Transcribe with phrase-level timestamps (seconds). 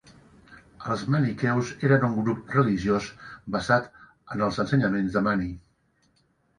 [0.93, 3.13] Els maniqueus eren un grup religiós
[3.59, 5.57] basat en els ensenyaments de Mani.